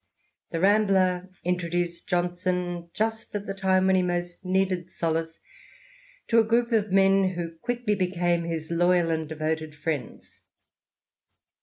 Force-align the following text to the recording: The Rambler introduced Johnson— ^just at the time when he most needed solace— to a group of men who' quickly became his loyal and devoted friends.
The 0.49 0.59
Rambler 0.59 1.29
introduced 1.43 2.07
Johnson— 2.07 2.89
^just 2.99 3.35
at 3.35 3.45
the 3.45 3.53
time 3.53 3.85
when 3.85 3.95
he 3.95 4.01
most 4.01 4.43
needed 4.43 4.89
solace— 4.89 5.37
to 6.29 6.39
a 6.39 6.43
group 6.43 6.71
of 6.71 6.91
men 6.91 7.35
who' 7.35 7.55
quickly 7.61 7.93
became 7.93 8.45
his 8.45 8.71
loyal 8.71 9.11
and 9.11 9.29
devoted 9.29 9.75
friends. 9.75 10.39